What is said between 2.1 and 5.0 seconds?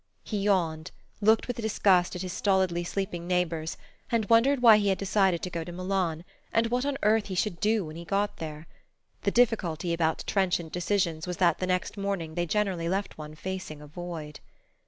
at his stolidly sleeping neighbours, and wondered why he had